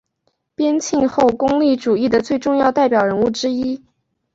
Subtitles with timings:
[0.55, 3.85] 边沁后功利主义的最重要代表人物之一。